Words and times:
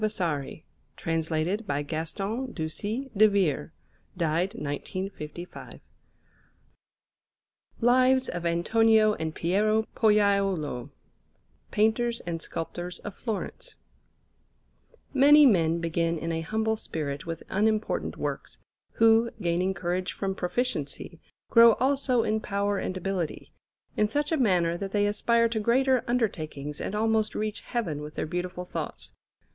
See 0.07 0.23
note 0.23 0.63
on 1.05 1.21
p. 1.21 1.59
57, 1.61 2.21
Vol. 2.57 3.19
I. 3.19 4.41
ANTONIO 4.49 5.13
AND 5.13 5.13
PIERO 5.13 5.13
POLLAIUOLO 5.13 5.79
LIVES 7.79 8.27
OF 8.29 8.43
ANTONIO 8.43 9.13
AND 9.13 9.35
PIERO 9.35 9.85
POLLAIUOLO 9.95 10.89
PAINTERS 11.69 12.19
AND 12.21 12.41
SCULPTORS 12.41 12.97
OF 12.97 13.13
FLORENCE 13.13 13.75
Many 15.13 15.45
men 15.45 15.79
begin 15.79 16.17
in 16.17 16.31
a 16.31 16.41
humble 16.41 16.77
spirit 16.77 17.27
with 17.27 17.43
unimportant 17.47 18.17
works, 18.17 18.57
who, 18.93 19.29
gaining 19.39 19.75
courage 19.75 20.13
from 20.13 20.33
proficiency, 20.33 21.19
grow 21.51 21.73
also 21.73 22.23
in 22.23 22.39
power 22.39 22.79
and 22.79 22.97
ability, 22.97 23.51
in 23.95 24.07
such 24.07 24.31
a 24.31 24.37
manner 24.37 24.77
that 24.77 24.93
they 24.93 25.05
aspire 25.05 25.47
to 25.49 25.59
greater 25.59 26.03
undertakings 26.07 26.81
and 26.81 26.95
almost 26.95 27.35
reach 27.35 27.59
Heaven 27.61 28.01
with 28.01 28.15
their 28.15 28.25
beautiful 28.25 28.65
thoughts. 28.65 29.11